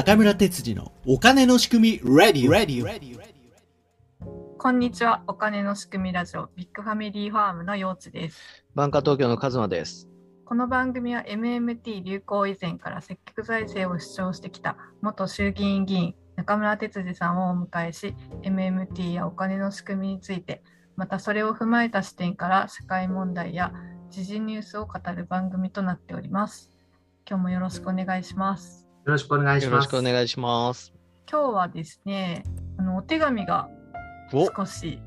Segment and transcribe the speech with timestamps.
[0.00, 3.20] 中村哲次のお金の仕組み Ready, Ready, Ready,
[4.56, 5.22] こんにちは。
[5.26, 8.64] お金の仕組みラジオビッグファミリーファームのようちです。
[8.74, 10.08] バンカー東京のカズマです。
[10.46, 20.62] この番組は MMT 流行以前から積極財政を主張してきた元衆議院議員中村哲司さんをお迎えし MMT やお金の仕組みについて
[20.96, 23.74] またそれを踏まえた視点から社会問題や
[24.08, 26.70] 時事ニュースを語る番組となっております。
[27.28, 28.89] 今日もよろしくお願いします。
[29.06, 29.88] よろしくお願いしよろします。
[29.88, 30.92] くお願いします。
[31.30, 32.44] 今日はですね、
[32.76, 33.70] あのお手紙が
[34.30, 35.00] お少し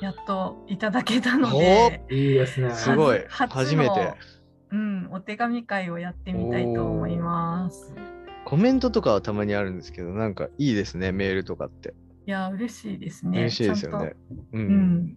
[0.00, 2.70] やっといただけたので、いいですね。
[2.70, 4.14] すごい初初めて。
[4.70, 7.92] うん、お手紙会をやってみたいと思います。
[8.44, 11.92] コメントとかはたまにあるんですけど、なんかいいですね、メールとかって。
[12.26, 13.40] いや、嬉しいですね。
[13.40, 14.46] 嬉しいですよねちゃんと。
[14.52, 14.58] う。
[14.58, 14.68] うん
[15.06, 15.16] ん。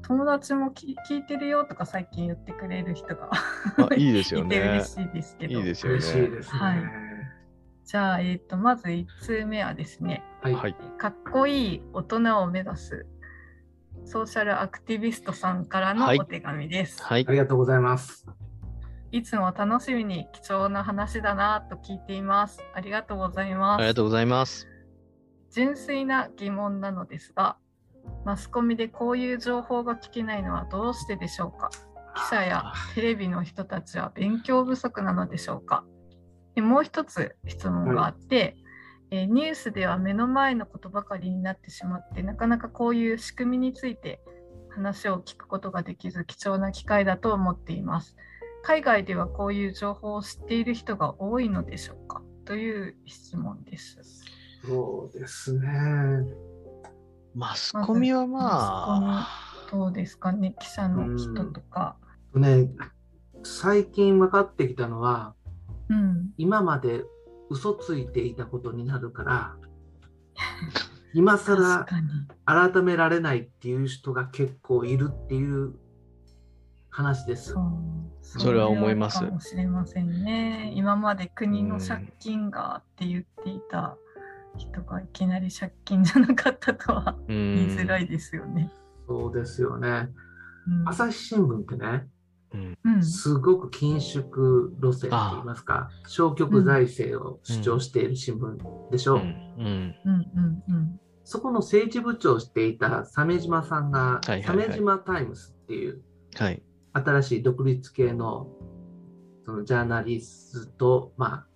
[0.00, 4.84] 友達もき聞いてるよとか最近言ってくれる人があいいですよね 嬉。
[4.84, 5.58] しいですけど。
[5.58, 5.98] いいですよね。
[5.98, 6.58] 嬉しいですね。
[6.58, 7.01] はい
[7.84, 10.54] じゃあ、えっ、と、まず1通目はですね、はい。
[10.54, 10.76] はい。
[10.98, 13.06] かっこいい大人を目指す
[14.04, 17.02] ソーシャルアクティビストさんからのはいお手紙です。
[17.02, 17.32] はいあ。
[17.32, 18.26] りがとうございます。
[19.10, 22.64] いつも楽しみに貴重な話だなと聞いています。
[22.74, 23.80] ありがとうございます。
[23.80, 24.66] ありがとうございます。
[25.50, 27.58] 純粋な疑問なのですが、
[28.24, 31.70] マスコミでこういう情報が聞けないのはどうしてでしょうか？
[32.14, 35.84] 記者やテレビの人たちは勉強不足なのでしょうか？
[36.54, 38.56] でもう一つ質問があって、
[39.10, 44.20] えーニュースでは目の前のことばかりになってしまってなかなかこういう仕組みについて
[44.70, 48.16] 話を聞くことができず貴重な機会だと思っています。
[48.62, 52.22] 海外ではこういう情報を知っている人が多いのでしょうか？
[52.44, 53.98] という質問です。
[54.64, 55.68] そうですね。
[57.34, 59.28] マスコミはまあ、
[59.70, 60.54] どうですかね？
[60.58, 61.96] 記者の人とか。
[62.34, 62.70] ね、
[63.42, 65.34] 最近分かってきたのは、
[65.92, 66.30] うん。
[66.38, 67.04] 今まで
[67.50, 69.56] 嘘ついていたことになるから、
[71.14, 71.86] 今確更。
[72.46, 75.74] 改められないっていう人が結構いるっていう
[76.90, 77.60] 話ですそ。
[77.60, 77.62] う。
[78.20, 80.72] それは思いますかもしれませんね。
[80.74, 83.96] 今まで国の借金がって言っていた
[84.56, 88.02] 人がいきなり借金じゃなかったとはう言いづらん。
[88.02, 88.70] いですよね。
[89.06, 90.08] そうですよね。
[90.66, 92.10] うん朝日新聞ってね、うん。
[93.02, 99.18] すごく緊縮路線といいますか、消極財政を主張している新聞でしょう。
[99.18, 99.24] うん。
[99.24, 99.96] うん。
[100.04, 101.00] うんうんうん。
[101.24, 106.02] そこの政治部長をしていた鮫島さんが、鮫島タイムスっていう
[106.36, 106.62] はい。
[106.94, 108.48] 新しい独立系の
[109.44, 111.46] そのジャーナリスト、ま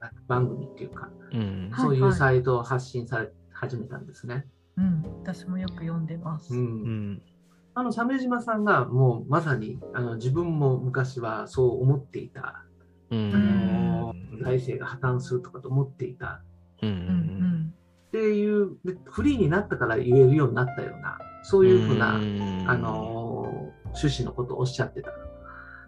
[0.00, 1.70] あ、番組っていうか、うん。
[1.72, 4.46] はいそういうサイトを発信され始めたんですね。
[4.76, 5.02] うん。
[5.22, 6.54] 私もよく読んでます。
[6.54, 7.22] ううんん。
[7.74, 12.64] あの鮫島さんがもうまさにあの自分も昔はそう思っていた、
[13.10, 14.00] うあん。
[14.00, 16.42] の財政が破綻するとかと思っていた
[16.82, 16.86] う。
[16.86, 17.74] うんん
[18.08, 25.10] っていうでフリーになったから言えるようになったようなそういうふうな、んあ、の趣旨のことをおっしゃってた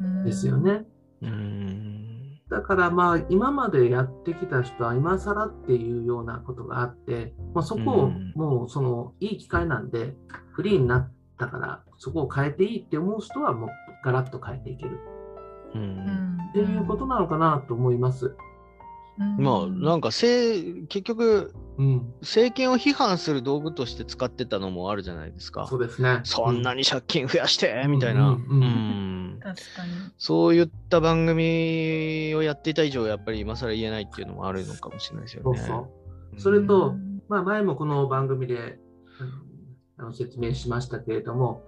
[0.01, 0.25] うんん。
[0.25, 0.85] ですよね。
[1.23, 2.41] うん。
[2.51, 10.15] だからまあ今までやってきた人は今更っていうようなことがあって、まあ、そこをうんもうそのいい機会なんで
[10.53, 13.71] フリーになったからそこを変えていいって思う人はもう
[14.05, 14.99] ガラッと変えていける
[15.75, 15.79] う。
[15.79, 16.39] うんん。
[16.51, 18.35] っていうことなのかなと思います。
[19.19, 19.37] うん。
[19.43, 25.77] まあ、なんか、せい結局、うん、政権を批判する道具として使ってたのもあるじゃないですかそ。
[25.77, 26.21] うですね。
[26.25, 28.39] そんなに、に借金増やしてみたいな。
[30.17, 35.59] そういった番組をやっていた以上、やっぱり今更言えないっていうのもあるのかもしれないですよね。
[35.59, 35.75] そうそ
[36.37, 36.41] う。
[36.41, 38.79] それとうんまあ、前もこの番組で
[39.99, 41.63] あの説明しましたけれども、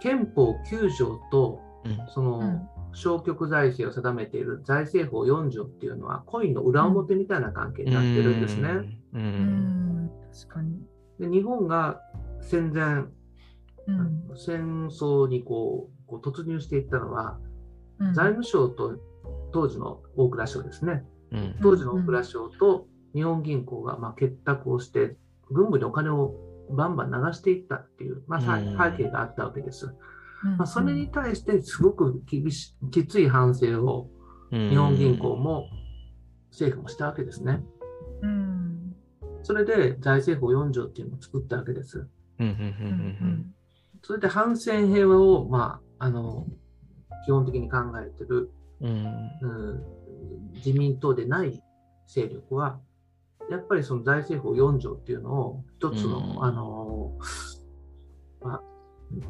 [0.00, 8.70] 憲法9条とうんその、うん消極財政を定めている財政法4条っていうのは、コインの裏表みたいな関係になってるんですね。
[8.70, 9.18] う。
[9.18, 10.10] うんん。
[10.32, 10.80] 確かに。
[11.20, 12.00] で日本が
[12.40, 14.30] 戦前、うん。
[14.34, 17.38] 戦争にこうこう突入していったのは、
[17.98, 18.98] うん財務省と
[19.52, 25.16] 当時の大蔵省ですね、うん当時の大蔵省と日本銀行がまあ結託をして、
[25.50, 26.34] 軍部にお金を
[26.70, 29.86] バンバン流していったっていう、まあ、背景があったわけです。
[29.86, 34.10] うんまあ、それに対してすごく厳しきつい反省を
[34.52, 35.68] うん日本銀行も
[36.50, 37.62] 政府もしたわけですね。
[38.22, 38.94] うん。
[39.42, 42.06] それで財政法4条っていうのを作ったわけです。
[44.02, 46.46] それで反戦平和を、まあ、あの
[47.24, 49.06] 基本的に考えてる、うん
[49.42, 49.96] うん
[50.54, 51.62] 自民党でない
[52.06, 52.80] 勢力は、
[53.50, 57.12] やっぱりその財政法4条っていうのを一つの、うんあの
[58.40, 58.62] まあ、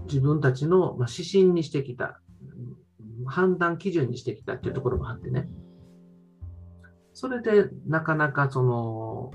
[0.07, 2.77] 自分たちの、まあ、指針にしてきた、うん
[3.25, 5.49] 判断基準にしてきたっていうところもあってね。
[7.15, 9.31] それでなかなかその、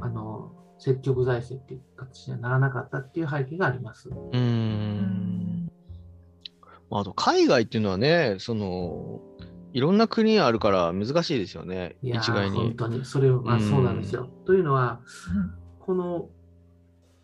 [0.00, 4.10] あの、積極財政っていう形にはならなかったっていう背景があります。
[4.10, 5.72] うんん
[6.90, 9.20] まああと、海外っていうのはね、その、
[9.72, 12.56] いろんな国あるから難しいですよね、いやー一概に。
[12.56, 14.28] 本当に、それはそうなんですよ。
[14.44, 15.00] というのは、
[15.34, 16.28] うんこの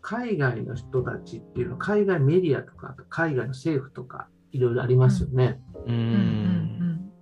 [0.00, 5.60] 海外の人たちっていうのは、海外メディアとか、海外の政府とか、いろいろありますよね。
[5.86, 7.12] うんん。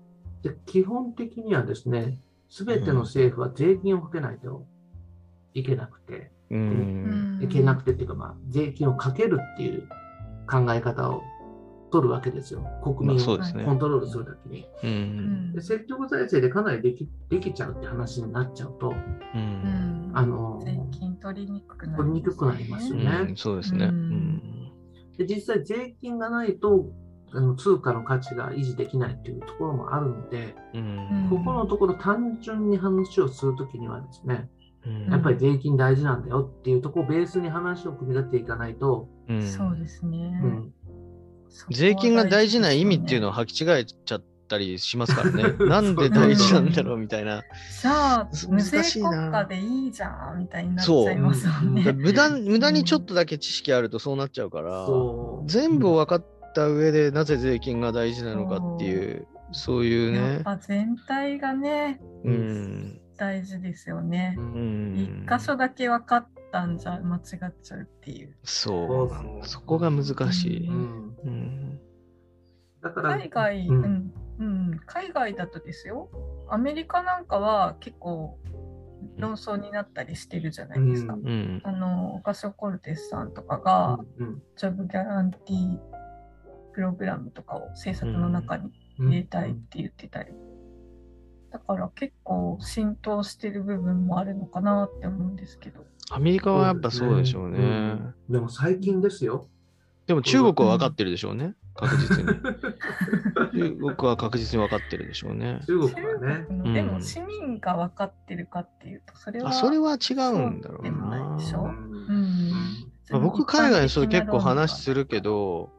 [0.43, 4.67] で基本的にはですね、すべての政府は税金をかけないと
[5.52, 7.43] いけなくて、ううんん。
[7.43, 9.88] いけなくてっていうか、まあ、税金をかけるっていう
[10.49, 11.22] 考え方を
[11.91, 12.67] 取るわけですよ。
[12.83, 14.67] 国まあ民をコントロールするときに。
[14.83, 14.87] う。
[14.87, 18.93] うんんで積極財政でかなりできできちゃうって話になっちゃうと、う。
[19.35, 23.87] うんんあの税金取りにくくな取りにくくなりますよねうんそうですね。
[23.87, 24.43] ううんん。
[25.19, 26.87] で実際税金がないと
[27.33, 31.27] あの通貨の価値が維持できないっていうところもあるので、うん。
[31.31, 40.41] ここのところ単純に話をするときにはですね、うんやっぱり税金大事なんだよっていうところをベースに話を組み立てていかないと、うんそうですね。
[40.44, 40.73] うん、
[41.70, 45.54] 税金が大事な意味っていうのはを履き違えちゃったりしますからね。
[45.66, 47.43] なんで大事なんだろうみたいな。
[47.82, 51.93] じゃあ、無税難しいな国家でいいじゃんみたいになっちゃいますもんね。
[51.93, 54.87] 無駄無駄にちょっとだけ知識あるとそうなっちゃうから、
[55.46, 60.40] 全部分かった上でなぜ税金が大事なのかっていう、そういうやっね。
[60.44, 63.00] ぱ全体がね、うん。
[63.16, 64.37] 大事ですよね。
[64.94, 67.22] 一箇所だけ分かったんじゃ間違っ
[67.62, 68.37] ちゃうっていう。
[68.44, 69.04] そ
[69.43, 69.46] う。
[69.46, 70.69] そこが難しい。
[70.69, 71.81] ううんうん。
[72.82, 76.08] だから海外、ううんん、うん、海外だとですよ。
[76.48, 78.38] アメリカなんかは結構
[79.16, 81.14] 論争になったりしてるじゃないですか。
[81.14, 81.60] うんうん。
[81.64, 85.78] あの、オカショ・コルテスさんとかが、うんジョブギャランティー
[86.72, 90.32] プログラムとかを政策の中にうん入れたいって言ってたり。
[91.56, 95.85] だから結構浸透してる部分もあるのかなって思うんですけど。
[96.11, 97.58] アメリカはやっぱそうでしょうね。
[97.58, 99.49] うんでも最近ですよ。
[100.06, 101.55] でも中国は分かってるでしょうね。
[101.75, 102.26] 確実に。
[102.26, 105.61] 中国は確実に分かってるでしょうね。
[105.67, 106.47] 中国 中はね。
[106.75, 109.49] でうんも市民が分かってるかっていうと、それは。
[109.49, 111.70] あ、それは違うんだろうないでしょな。
[111.70, 112.50] うん
[113.08, 115.70] まあ、僕、海外の人と結構話すするけど、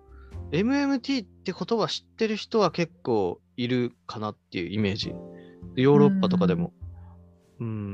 [0.51, 5.13] MMT って言葉知ってる人は結構いるかなっていうイメージ。
[5.77, 6.73] ヨーロッパとかでも。
[7.59, 7.93] うん。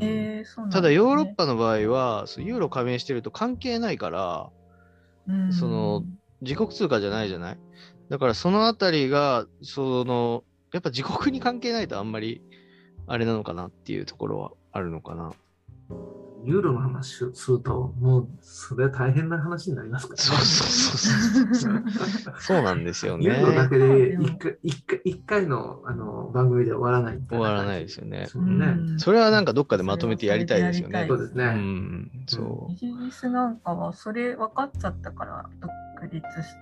[0.72, 4.50] ただヨーロッパ、パの場合は、ユーロ加盟してると関係ないから、
[5.28, 5.54] うん。
[5.54, 6.04] その
[6.42, 7.58] 自国通貨じゃないじゃない？
[8.10, 10.44] だからそのあたりが、その、
[10.74, 12.42] やっぱ自国に関係ないとあんまり
[13.08, 15.32] あれなのかなっていうところはあるのかな。
[16.46, 20.24] ユーロの話をすると、もうそれは大変な話になりますからね。
[20.24, 21.84] そうそうそう
[22.26, 22.34] そう。
[22.38, 23.26] そうなんですよね。
[23.26, 28.66] ユーロだけででも一回一回一回のあの番組で終わらない終わらないですよねそうね。
[28.78, 31.46] うんそれはなんかどっかでまとめてやりたいですよねそうですね。
[31.46, 35.72] うん、そイギリスなんかはそれ分かっちゃったから独
[36.12, 36.56] 立し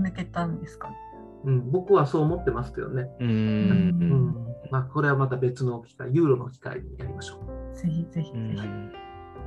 [0.00, 0.88] 抜けたんですか？
[0.88, 0.96] ね。
[1.44, 3.08] うん、僕はそう思ってますけどね。
[3.20, 3.24] う。
[3.24, 3.28] う。
[3.28, 3.34] うんう
[4.16, 4.34] ん
[4.72, 7.59] まあ、これはまた別の機会、ユーロの機会にやりましょう。
[7.74, 8.66] ぜひぜひうぜひ。
[8.66, 8.92] ん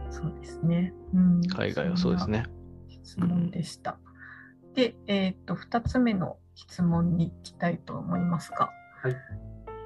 [0.10, 0.94] そうですね。
[1.13, 2.30] うん海外はそうです。
[2.30, 2.46] ね。
[3.03, 3.98] 質問でした。
[4.75, 8.70] で、えっ、と、2つ目の質問に行きたいと思いますが、
[9.01, 9.15] はい。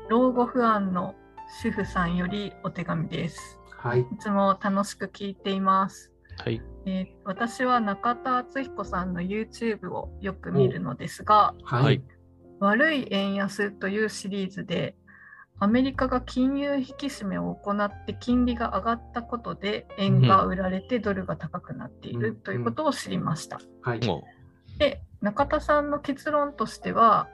[0.10, 1.16] 老後不安の
[1.62, 3.60] 主婦さんよりお手紙です。
[3.78, 4.02] はい。
[4.02, 6.12] いつも楽しく聞いています。
[6.44, 6.62] はい。
[6.86, 12.04] えー私は中田敦彦さんの YouTube をよく見るのですが、ははいい。
[12.60, 14.96] 悪い円安というシリーズで、
[15.60, 23.60] アメリカが金融引き締めを行って金利が上がったことで円が売られてドルが高くなっているうんということを知りました。
[23.82, 24.06] はい。
[24.06, 24.24] も
[24.78, 27.28] で、中田さんの結論としては、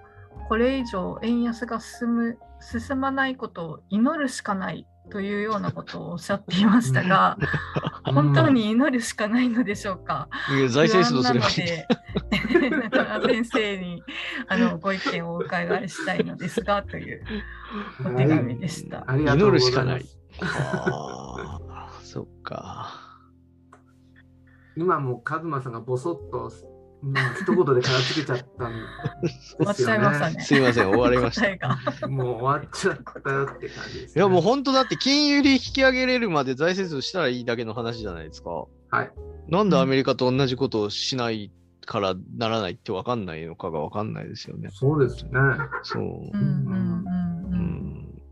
[0.47, 7.37] これ以上円安が進む進まないことを祈るしかないというようなことをおっしゃっていましたが、
[8.05, 10.29] 本当に祈るしかないのでしょうか？
[10.69, 11.53] 財政出動すればいい。
[13.25, 14.03] 先生に
[14.47, 17.23] あのご意見をお伺いしたいのですがという
[18.05, 19.03] お手紙でした。
[19.07, 19.71] ありがとうございます。
[19.71, 20.05] 祈るしかない
[20.41, 22.99] ああ、そっか。
[24.75, 26.51] 今もカズマさんがボソッと、
[27.03, 28.73] うん、一言で片付けちゃったん
[29.21, 29.65] ですよね。
[29.65, 31.39] 終わっちゃいましたねすいません、終わりまし
[31.99, 32.07] た。
[32.07, 38.49] もう終わっちゃったよって感じです、いやもう本当だって金融利引き上げれるまで財政出動したらいいだけの話じゃないですか。
[38.89, 39.11] はい。
[39.49, 41.51] なんでアメリカと同じことをしない
[41.85, 44.69] からならないって分かんないのかが分かんないですよね。
[44.71, 45.31] そうですね。
[45.83, 46.03] そう。
[46.03, 47.05] うんうん
[47.51, 48.23] うん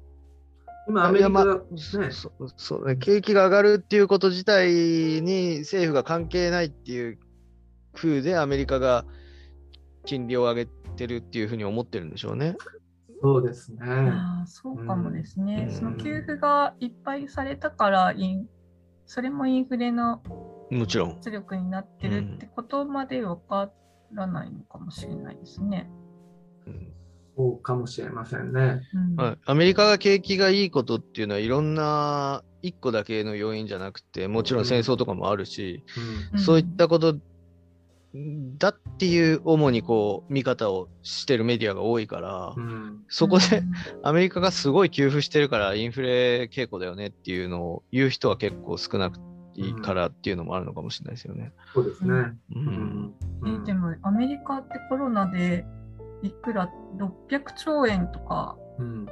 [0.88, 1.62] 今、アメリカまねあ、
[2.12, 4.72] そそうね、景気が上がるっていうこと自体
[5.22, 7.20] に政府が関係ないっていう
[7.94, 9.06] 風でアメリカが
[10.06, 12.56] 金利を上げてるっていうふうに思ってるんでしょうね。
[13.22, 13.80] そうですね。
[13.82, 18.50] あーそうかもですね、うんその給付がいっぱいされたからイン
[19.06, 20.22] それもインフレの
[20.72, 21.12] もちろん。
[21.12, 23.72] 圧力になってるってことまでわか
[24.14, 25.90] らないのかもしれないですね。
[26.66, 26.94] うん
[27.38, 28.82] そうかもしれませんね。
[29.46, 35.84] アメリカが景気がいいことっていうのはいろんな一個だけの要因じゃなくてもちろん戦争とかもあるし、
[36.34, 36.40] うん。
[36.40, 37.18] そういったこと
[38.58, 42.54] だっていう主にこう見方をしてるメディアが多いから、
[43.08, 43.64] そこで
[44.04, 49.20] アメリカがすごい給付してるからインフレ傾向だよねっていうのを言う人は結構少なく
[49.62, 51.52] いいからっていうのもあるのかもしれないですよね。
[51.74, 52.14] そうですね。
[52.14, 52.60] う
[53.44, 53.64] うん。
[53.64, 55.66] でもアメリカってコロナで
[56.22, 58.58] いくら？600兆円とか。
[58.80, 59.06] うん。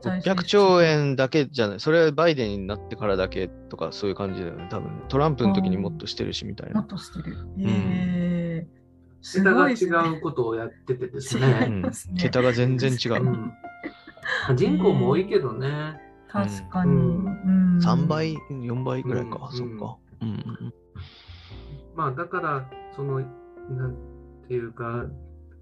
[0.00, 6.80] 財政600兆円だけじゃない、それはバイデンになってからだけとかそういう感じだよね、多分トランプの時にもっとしてるしみたいな。
[6.80, 7.36] もっとしてる。
[7.60, 8.76] えー。
[9.22, 9.74] す桁が違
[10.16, 11.66] うことをやっててです違ね。
[11.68, 11.80] うん。
[11.82, 13.24] ますね桁が全然違う。
[13.24, 13.52] うん。
[14.54, 15.98] 人口も多いけどね。
[16.28, 16.92] 確かに。
[16.92, 19.96] うんうん3倍、4倍ぐらいか、うんそっか。
[20.22, 20.74] うんうん
[21.94, 23.96] まあだから、その、なん
[24.48, 25.06] ていうか、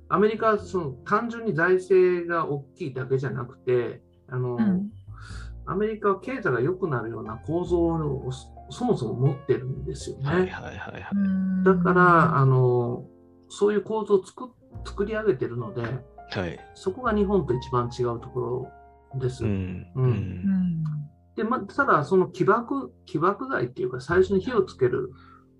[0.08, 4.90] アメリカはその単純に財政が大きいだけじゃなくて、あの、うん
[5.66, 10.24] アメリカは経済が良くなるような構造をそそもそも持ってるんですよね。
[10.24, 11.08] はいはいはいはい。
[11.14, 13.06] うんだから、あの、
[13.48, 14.50] そういう構造を作
[14.84, 16.60] 作り上げてるので、はい。
[16.74, 18.68] そこが日本と一番違うところ
[19.18, 19.44] です。
[19.44, 19.86] うん。
[19.94, 20.10] ううんん。
[20.10, 20.84] うん
[21.36, 25.10] で、ま、ただ、その起爆、起爆剤っていうか、最初に火をつける、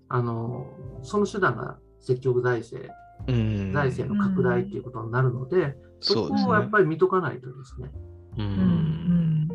[0.07, 0.67] あの、
[1.03, 2.91] その手段が積極財政、
[3.27, 3.71] うん。
[3.73, 6.45] 財政の拡大っていうことになるので、そそうですね。
[6.45, 7.91] こをやっぱり見とかないとですね、
[8.37, 8.41] う。
[8.41, 9.47] うんん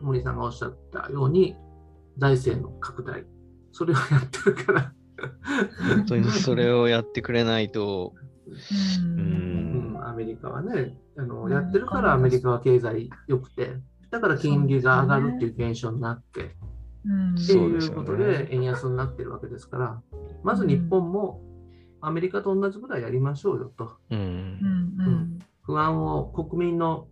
[0.00, 1.56] 森さんがおっしゃったように、
[2.16, 3.24] 財政の拡大、
[3.72, 4.92] それをやってるから、
[5.94, 8.14] 本当にそれをやってくれないと、
[8.50, 9.94] ううん。
[9.94, 11.52] うん、アメリカはね、あのうん。
[11.52, 13.72] やってるからアメリカは経済良くて、
[14.10, 16.56] だから金利が上がるっていう現象になって、
[17.04, 17.34] うん。
[17.34, 20.02] っていうことで円安になってるわけですから、
[20.42, 21.42] まず日本も
[22.00, 24.14] アメリカと同じぐらいやりましょうよと、う。
[24.14, 25.38] うんん。
[25.62, 27.06] 不安を、国民の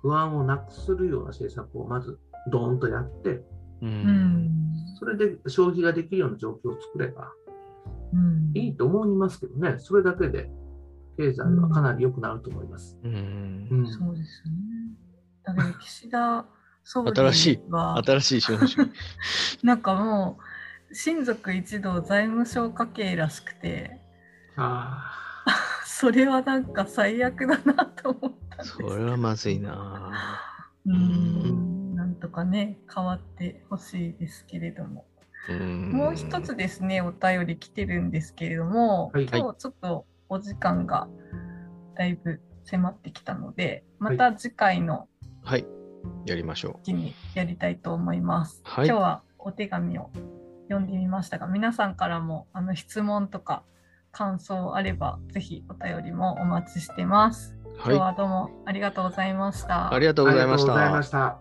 [0.00, 2.18] 不安をなくするような政策をまず
[2.50, 3.44] ドーンとやって、う。
[3.82, 4.50] うんん。
[4.98, 7.32] それで消費ができるような状況を作れば
[8.12, 8.52] うん。
[8.54, 10.50] いいと思いますけどね、それだけで
[11.18, 12.96] 経済はかなり良くなると思います。
[13.02, 13.68] うん。
[13.70, 14.52] うんそうですね。
[15.44, 16.46] だけど岸田
[16.84, 18.90] 総理新しいは新しい資本主義。
[19.64, 20.38] なんかも
[20.90, 24.00] う親族一同財務省家系らしくて
[24.56, 25.12] あ
[25.84, 30.12] それはなんか最悪だなと思ったんですそれはまずいな。
[30.86, 35.04] うんなんとかね変わってほしいですけれども
[35.50, 41.08] うんもう一つですねお便り来てるんですけれども、はい今日ちょっとお時間が
[41.96, 45.08] だいぶ迫ってきたのでまた次回の
[45.42, 45.66] はい。
[46.26, 48.60] やりましょ時にやりたいと思います。
[48.64, 50.10] はい今日はお手紙を
[50.68, 53.64] 読んでみましたが皆さんからもあの質問とか
[54.12, 57.54] 感想あればぜひお便りもお待ちしてます。
[57.64, 57.68] う。
[57.74, 57.98] 今日はい。
[57.98, 59.92] はどうもありがとうございました。
[59.92, 60.58] ありがとうございま。
[60.58, 61.38] した。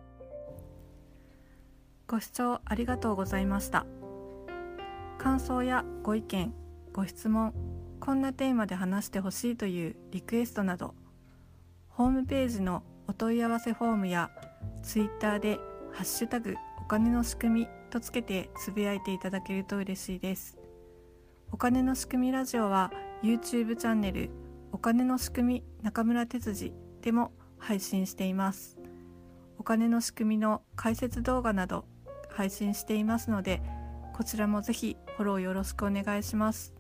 [2.08, 3.86] ご視聴ありがとうございました。
[5.18, 6.54] 感想やご意見、
[6.94, 7.54] ご質問、
[8.08, 10.96] こんなテーマで話してほしいというリクエストなど、
[11.90, 14.32] ホームページのお問い合わせフォームや
[14.82, 15.60] ツイッターで
[15.92, 20.58] ハッシュタグお金の仕組みとつけてつぶやいていただけると嬉しいです。
[21.52, 24.30] お金の仕組みラジオは YouTube チャンネル
[24.72, 26.72] お金の仕組み中村哲司
[27.02, 28.78] でも配信しています。
[29.60, 31.84] お金の仕組みの解説動画など
[32.30, 33.62] 配信していますので
[34.14, 36.77] こちらもぜひフォローよろしくお願いします。